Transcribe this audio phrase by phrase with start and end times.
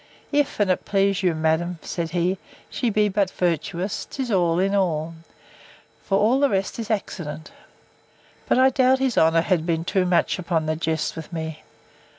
[0.31, 2.39] If, and please you, madam, said he,
[2.71, 5.13] she be but virtuous, 'tis all in all:
[6.03, 7.51] For all the rest is accident.
[8.49, 11.61] But I doubt his honour has been too much upon the jest with me.